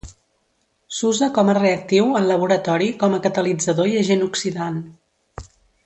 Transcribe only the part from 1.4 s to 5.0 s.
a reactiu en laboratori com a catalitzador i agent oxidant.